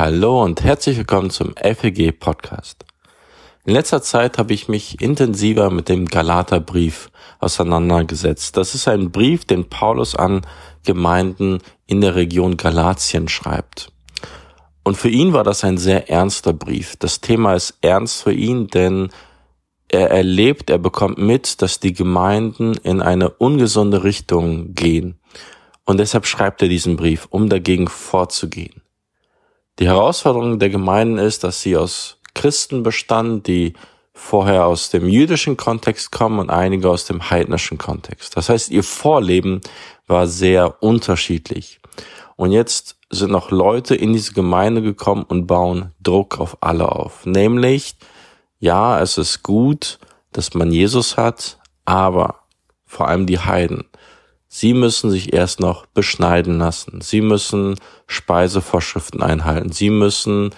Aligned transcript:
Hallo 0.00 0.42
und 0.42 0.64
herzlich 0.64 0.96
willkommen 0.96 1.28
zum 1.28 1.54
FEG 1.56 2.18
Podcast. 2.18 2.86
In 3.66 3.74
letzter 3.74 4.00
Zeit 4.00 4.38
habe 4.38 4.54
ich 4.54 4.66
mich 4.66 4.98
intensiver 4.98 5.68
mit 5.68 5.90
dem 5.90 6.06
Galaterbrief 6.06 7.10
auseinandergesetzt. 7.38 8.56
Das 8.56 8.74
ist 8.74 8.88
ein 8.88 9.10
Brief, 9.10 9.44
den 9.44 9.68
Paulus 9.68 10.16
an 10.16 10.40
Gemeinden 10.86 11.58
in 11.86 12.00
der 12.00 12.14
Region 12.14 12.56
Galatien 12.56 13.28
schreibt. 13.28 13.92
Und 14.84 14.96
für 14.96 15.10
ihn 15.10 15.34
war 15.34 15.44
das 15.44 15.64
ein 15.64 15.76
sehr 15.76 16.08
ernster 16.08 16.54
Brief. 16.54 16.96
Das 16.96 17.20
Thema 17.20 17.52
ist 17.52 17.76
ernst 17.82 18.22
für 18.22 18.32
ihn, 18.32 18.68
denn 18.68 19.10
er 19.88 20.10
erlebt, 20.10 20.70
er 20.70 20.78
bekommt 20.78 21.18
mit, 21.18 21.60
dass 21.60 21.78
die 21.78 21.92
Gemeinden 21.92 22.72
in 22.84 23.02
eine 23.02 23.28
ungesunde 23.28 24.02
Richtung 24.02 24.72
gehen. 24.72 25.20
Und 25.84 26.00
deshalb 26.00 26.24
schreibt 26.24 26.62
er 26.62 26.68
diesen 26.68 26.96
Brief, 26.96 27.26
um 27.28 27.50
dagegen 27.50 27.86
vorzugehen. 27.86 28.80
Die 29.80 29.86
Herausforderung 29.86 30.58
der 30.58 30.68
Gemeinden 30.68 31.16
ist, 31.16 31.42
dass 31.42 31.62
sie 31.62 31.74
aus 31.74 32.18
Christen 32.34 32.82
bestanden, 32.82 33.42
die 33.42 33.72
vorher 34.12 34.66
aus 34.66 34.90
dem 34.90 35.08
jüdischen 35.08 35.56
Kontext 35.56 36.12
kommen 36.12 36.38
und 36.38 36.50
einige 36.50 36.90
aus 36.90 37.06
dem 37.06 37.30
heidnischen 37.30 37.78
Kontext. 37.78 38.36
Das 38.36 38.50
heißt, 38.50 38.70
ihr 38.70 38.84
Vorleben 38.84 39.62
war 40.06 40.26
sehr 40.26 40.82
unterschiedlich. 40.82 41.80
Und 42.36 42.52
jetzt 42.52 42.98
sind 43.08 43.30
noch 43.30 43.50
Leute 43.50 43.94
in 43.94 44.12
diese 44.12 44.34
Gemeinde 44.34 44.82
gekommen 44.82 45.22
und 45.22 45.46
bauen 45.46 45.92
Druck 46.02 46.38
auf 46.38 46.58
alle 46.60 46.92
auf. 46.92 47.24
Nämlich, 47.24 47.96
ja, 48.58 49.00
es 49.00 49.16
ist 49.16 49.42
gut, 49.42 49.98
dass 50.32 50.52
man 50.52 50.72
Jesus 50.72 51.16
hat, 51.16 51.58
aber 51.86 52.40
vor 52.84 53.08
allem 53.08 53.24
die 53.24 53.38
Heiden. 53.38 53.86
Sie 54.52 54.74
müssen 54.74 55.12
sich 55.12 55.32
erst 55.32 55.60
noch 55.60 55.86
beschneiden 55.86 56.58
lassen. 56.58 57.00
Sie 57.02 57.20
müssen 57.20 57.76
Speisevorschriften 58.08 59.22
einhalten. 59.22 59.70
Sie 59.70 59.90
müssen 59.90 60.50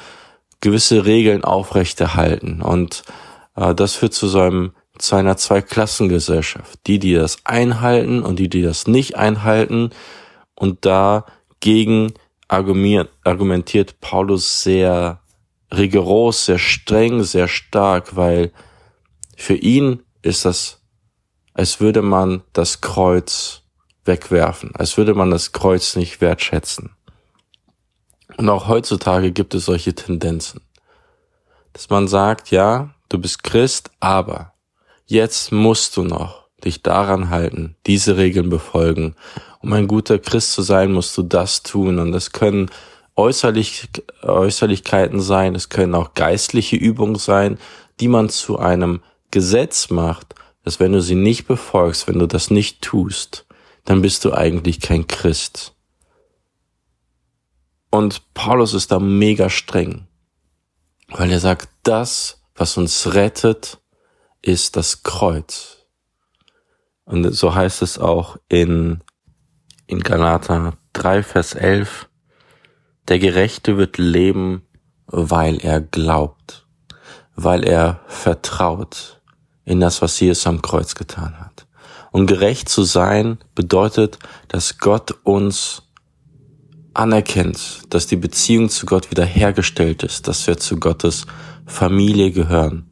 gewisse 0.63 1.05
Regeln 1.05 1.45
aufrechterhalten. 1.45 2.63
Und 2.63 3.03
äh, 3.55 3.75
das 3.75 3.95
führt 3.95 4.15
zu 4.15 4.29
so 4.29 4.41
einem 4.41 4.73
zu 4.97 5.15
einer 5.15 5.37
Zweiklassengesellschaft. 5.37 6.81
Die, 6.87 6.99
die 6.99 7.13
das 7.13 7.37
einhalten 7.45 8.23
und 8.23 8.39
die, 8.39 8.49
die 8.49 8.63
das 8.63 8.87
nicht 8.87 9.17
einhalten. 9.17 9.91
Und 10.55 10.87
dagegen 10.87 12.15
argumentiert 12.49 14.01
Paulus 14.01 14.63
sehr 14.63 15.21
rigoros, 15.71 16.47
sehr 16.47 16.59
streng, 16.59 17.25
sehr 17.25 17.47
stark, 17.47 18.17
weil 18.17 18.53
für 19.37 19.55
ihn 19.55 20.03
ist 20.23 20.47
das, 20.47 20.81
als 21.53 21.79
würde 21.81 22.01
man 22.01 22.43
das 22.55 22.81
Kreuz 22.81 23.62
wegwerfen, 24.05 24.75
als 24.75 24.97
würde 24.97 25.15
man 25.15 25.31
das 25.31 25.53
Kreuz 25.53 25.97
nicht 25.97 26.21
wertschätzen. 26.21 26.91
Und 28.37 28.49
auch 28.49 28.69
heutzutage 28.69 29.31
gibt 29.33 29.55
es 29.55 29.67
solche 29.67 29.95
Tendenzen, 29.95 30.63
dass 31.73 31.91
man 31.91 32.09
sagt, 32.09 32.51
ja, 32.51 32.95
du 33.09 33.19
bist 33.19 33.43
Christ, 33.43 33.91
aber 34.01 34.55
jetzt 35.07 35.53
musst 35.53 35.97
du 35.97 36.05
noch 36.05 36.43
dich 36.65 36.83
daran 36.83 37.31
halten, 37.31 37.77
diese 37.87 38.17
Regeln 38.17 38.49
befolgen. 38.49 39.17
Um 39.61 39.73
ein 39.73 39.89
guter 39.89 40.19
Christ 40.19 40.53
zu 40.53 40.63
sein, 40.63 40.93
musst 40.93 41.17
du 41.19 41.23
das 41.23 41.63
tun. 41.63 41.99
Und 41.99 42.13
das 42.13 42.33
können 42.33 42.71
äußerlich, 43.17 43.89
Äußerlichkeiten 44.23 45.21
sein, 45.21 45.55
es 45.55 45.69
können 45.69 45.95
auch 45.95 46.15
geistliche 46.15 46.77
Übungen 46.77 47.17
sein, 47.17 47.59
die 48.01 48.09
man 48.09 48.29
zu 48.29 48.59
einem 48.59 49.03
Gesetz 49.31 49.91
macht, 49.91 50.35
dass 50.65 50.81
wenn 50.81 50.93
du 50.93 51.01
sie 51.01 51.15
nicht 51.15 51.47
befolgst, 51.47 52.07
wenn 52.07 52.19
du 52.19 52.27
das 52.27 52.51
nicht 52.51 52.83
tust, 52.83 53.47
dann 53.85 54.03
bist 54.03 54.25
du 54.25 54.33
eigentlich 54.33 54.81
kein 54.81 55.07
Christ. 55.07 55.75
Und 57.91 58.33
Paulus 58.35 58.75
ist 58.75 58.91
da 58.91 58.99
mega 58.99 59.51
streng, 59.51 60.07
weil 61.09 61.31
er 61.31 61.41
sagt, 61.41 61.69
das, 61.83 62.43
was 62.55 62.77
uns 62.77 63.15
rettet, 63.15 63.79
ist 64.41 64.77
das 64.77 65.03
Kreuz. 65.03 65.87
Und 67.05 67.31
so 67.33 67.55
heißt 67.55 67.83
es 67.83 67.99
auch 67.99 68.39
in, 68.49 69.03
in 69.87 70.01
Galater 70.01 70.77
3, 70.95 71.23
Vers 71.23 71.55
11, 71.55 72.09
der 73.09 73.19
Gerechte 73.19 73.77
wird 73.77 73.99
leben, 73.99 74.67
weil 75.07 75.59
er 75.59 75.81
glaubt, 75.81 76.67
weil 77.35 77.65
er 77.65 78.01
vertraut 78.07 79.21
in 79.65 79.81
das, 79.81 80.01
was 80.01 80.19
Jesus 80.19 80.47
am 80.47 80.63
Kreuz 80.63 80.95
getan 80.95 81.39
hat. 81.39 81.67
Und 82.13 82.27
gerecht 82.27 82.69
zu 82.69 82.85
sein 82.85 83.39
bedeutet, 83.55 84.19
dass 84.49 84.79
Gott 84.79 85.15
uns 85.25 85.83
anerkennt, 86.95 87.83
dass 87.89 88.07
die 88.07 88.17
Beziehung 88.17 88.69
zu 88.69 88.87
Gott 88.87 89.11
wiederhergestellt 89.11 90.03
ist, 90.03 90.29
dass 90.29 90.47
wir 90.47 90.59
zu 90.59 90.77
Gottes 90.77 91.27
Familie 91.67 92.31
gehören. 92.31 92.91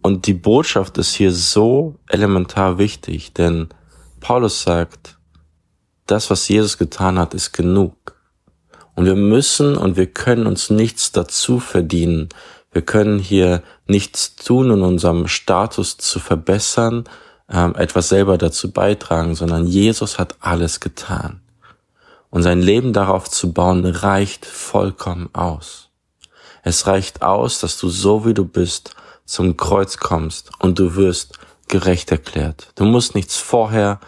Und 0.00 0.26
die 0.26 0.34
Botschaft 0.34 0.96
ist 0.98 1.14
hier 1.14 1.32
so 1.32 1.98
elementar 2.08 2.78
wichtig, 2.78 3.32
denn 3.32 3.68
Paulus 4.20 4.62
sagt, 4.62 5.18
das, 6.06 6.30
was 6.30 6.48
Jesus 6.48 6.78
getan 6.78 7.18
hat, 7.18 7.34
ist 7.34 7.52
genug. 7.52 8.14
Und 8.94 9.06
wir 9.06 9.16
müssen 9.16 9.76
und 9.76 9.96
wir 9.96 10.06
können 10.06 10.46
uns 10.46 10.70
nichts 10.70 11.10
dazu 11.10 11.58
verdienen. 11.58 12.28
Wir 12.70 12.82
können 12.82 13.18
hier 13.18 13.62
nichts 13.86 14.36
tun, 14.36 14.70
um 14.70 14.82
unserem 14.82 15.26
Status 15.26 15.96
zu 15.96 16.20
verbessern, 16.20 17.04
ähm, 17.50 17.74
etwas 17.76 18.08
selber 18.08 18.38
dazu 18.38 18.72
beitragen, 18.72 19.34
sondern 19.34 19.66
Jesus 19.66 20.18
hat 20.18 20.36
alles 20.40 20.80
getan. 20.80 21.40
Und 22.30 22.42
sein 22.42 22.60
Leben 22.60 22.92
darauf 22.92 23.28
zu 23.28 23.52
bauen, 23.52 23.84
reicht 23.84 24.44
vollkommen 24.44 25.28
aus. 25.34 25.90
Es 26.62 26.86
reicht 26.86 27.22
aus, 27.22 27.60
dass 27.60 27.78
du 27.78 27.88
so 27.88 28.26
wie 28.26 28.34
du 28.34 28.44
bist 28.44 28.96
zum 29.24 29.56
Kreuz 29.56 29.98
kommst 29.98 30.50
und 30.58 30.78
du 30.78 30.96
wirst 30.96 31.38
gerecht 31.68 32.10
erklärt. 32.10 32.72
Du 32.74 32.84
musst 32.84 33.14
nichts 33.14 33.36
vorher 33.36 34.00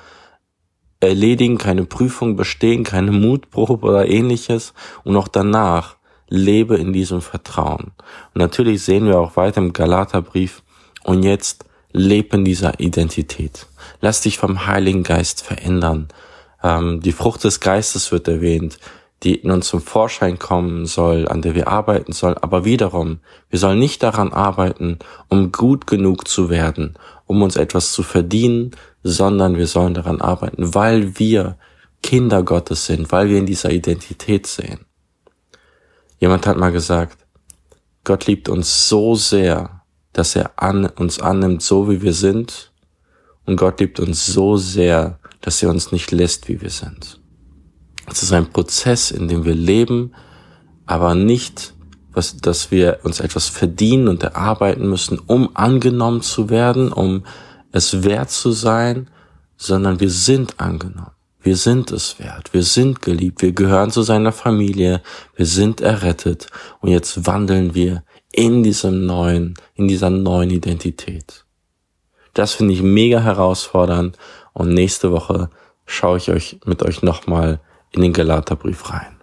erledigen, 1.01 1.59
keine 1.59 1.85
Prüfung 1.85 2.37
bestehen, 2.37 2.83
keine 2.83 3.13
Mutprobe 3.13 3.87
oder 3.87 4.09
ähnliches 4.09 4.73
und 5.05 5.17
auch 5.17 5.29
danach 5.29 5.97
lebe 6.29 6.77
in 6.77 6.93
diesem 6.93 7.21
Vertrauen. 7.21 7.93
Und 8.35 8.37
natürlich 8.37 8.83
sehen 8.83 9.07
wir 9.07 9.19
auch 9.19 9.37
weiter 9.37 9.59
im 9.59 9.73
Galaterbrief 9.73 10.63
und 11.05 11.23
jetzt 11.23 11.66
leb 11.97 12.35
in 12.35 12.45
dieser 12.45 12.79
Identität. 12.79 13.67
Lass 14.01 14.21
dich 14.21 14.39
vom 14.39 14.67
Heiligen 14.67 15.03
Geist 15.03 15.43
verändern. 15.43 16.09
Ähm, 16.63 17.01
die 17.01 17.13
Frucht 17.13 17.45
des 17.45 17.61
Geistes 17.61 18.13
wird 18.13 18.29
erwähnt, 18.29 18.79
die 19.23 19.37
in 19.37 19.51
uns 19.51 19.69
zum 19.69 19.81
Vorschein 19.81 20.39
kommen 20.39 20.85
soll, 20.85 21.27
an 21.27 21.41
der 21.41 21.55
wir 21.55 21.69
arbeiten 21.69 22.13
sollen. 22.13 22.37
Aber 22.37 22.67
wiederum, 22.67 23.21
wir 23.49 23.59
sollen 23.59 23.79
nicht 23.79 24.03
daran 24.03 24.33
arbeiten, 24.33 24.99
um 25.29 25.53
gut 25.53 25.87
genug 25.87 26.29
zu 26.29 26.51
werden, 26.51 26.95
um 27.25 27.41
uns 27.41 27.57
etwas 27.57 27.93
zu 27.93 28.03
verdienen, 28.03 28.73
sondern 29.03 29.57
wir 29.57 29.67
sollen 29.67 29.95
daran 29.95 30.21
arbeiten, 30.21 30.75
weil 30.75 31.19
wir 31.19 31.57
Kinder 32.03 32.43
Gottes 32.43 32.85
sind, 32.85 33.11
weil 33.11 33.31
wir 33.31 33.39
in 33.39 33.47
dieser 33.47 33.71
Identität 33.71 34.47
sehen. 34.47 34.81
Jemand 36.19 36.47
hat 36.47 36.59
mal 36.59 36.73
gesagt, 36.73 37.19
Gott 38.05 38.27
liebt 38.27 38.49
uns 38.51 38.89
so 38.89 39.15
sehr, 39.15 39.76
dass 40.17 40.35
er 40.35 40.53
an, 40.57 40.87
uns 40.87 41.21
annimmt, 41.21 41.63
so 41.63 41.91
wie 41.91 42.01
wir 42.01 42.15
sind. 42.15 42.73
Und 43.45 43.57
Gott 43.57 43.81
liebt 43.81 44.01
uns 44.01 44.27
so 44.27 44.57
sehr, 44.57 45.19
dass 45.43 45.63
er 45.63 45.71
uns 45.71 45.93
nicht 45.93 46.11
lässt, 46.11 46.49
wie 46.49 46.61
wir 46.61 46.71
sind. 46.71 47.21
Es 48.11 48.23
ist 48.23 48.33
ein 48.33 48.51
Prozess, 48.51 49.11
in 49.11 49.29
dem 49.29 49.45
wir 49.45 49.55
leben, 49.55 50.13
aber 50.87 51.15
nicht, 51.15 51.75
was, 52.13 52.39
dass 52.39 52.71
wir 52.71 53.01
uns 53.03 53.21
etwas 53.21 53.49
verdienen 53.49 54.09
und 54.09 54.23
erarbeiten 54.23 54.89
müssen, 54.89 55.19
um 55.19 55.55
angenommen 55.55 56.23
zu 56.23 56.49
werden, 56.49 56.93
um 56.93 57.25
es 57.73 58.03
wert 58.05 58.31
zu 58.31 58.53
sein, 58.53 59.11
sondern 59.59 60.01
wir 60.01 60.11
sind 60.11 60.59
angenommen. 60.59 61.11
Wir 61.43 61.57
sind 61.57 61.93
es 61.93 62.19
wert. 62.19 62.53
Wir 62.55 62.63
sind 62.63 63.03
geliebt. 63.03 63.43
Wir 63.43 63.53
gehören 63.53 63.91
zu 63.91 64.03
seiner 64.03 64.33
Familie. 64.33 65.03
Wir 65.37 65.47
sind 65.47 65.81
errettet. 65.81 66.49
Und 66.81 66.89
jetzt 66.89 67.27
wandeln 67.27 67.75
wir 67.75 68.03
in 68.37 68.63
diesem 68.63 69.07
neuen, 69.07 69.55
in 69.75 69.89
dieser 69.89 70.11
neuen 70.11 70.51
Identität. 70.51 71.45
Das 72.35 72.53
finde 72.53 72.75
ich 72.75 72.83
mega 72.83 73.21
herausfordernd 73.21 74.19
und 74.53 74.69
nächste 74.69 75.11
Woche 75.11 75.49
schaue 75.87 76.19
ich 76.19 76.31
euch 76.31 76.61
mit 76.67 76.83
euch 76.83 77.03
nochmal 77.03 77.61
in 77.93 78.03
den 78.03 78.13
Galaterbrief 78.13 78.91
rein. 78.91 79.16